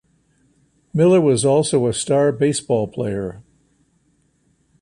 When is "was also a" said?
1.21-1.93